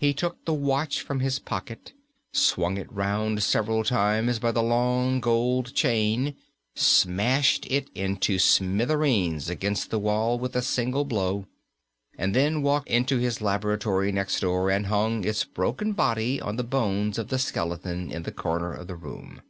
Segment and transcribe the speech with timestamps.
[0.00, 1.92] He took the watch from his pocket,
[2.32, 6.34] swung it round several times by the long gold chain,
[6.74, 11.46] smashed it into smithereens against the wall with a single blow,
[12.18, 16.64] and then walked into his laboratory next door, and hung its broken body on the
[16.64, 19.40] bones of the skeleton in the corner of the room.